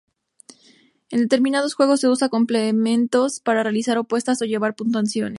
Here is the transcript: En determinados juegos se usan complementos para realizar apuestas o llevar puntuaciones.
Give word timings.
En 1.11 1.19
determinados 1.19 1.75
juegos 1.75 1.99
se 1.99 2.09
usan 2.09 2.29
complementos 2.29 3.39
para 3.39 3.61
realizar 3.61 3.97
apuestas 3.99 4.41
o 4.41 4.45
llevar 4.45 4.75
puntuaciones. 4.75 5.29